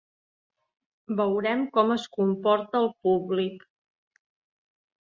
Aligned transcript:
Veurem 1.19 1.61
com 1.77 1.93
es 1.97 2.09
comporta 2.17 2.83
el 2.83 2.91
públic. 3.05 3.71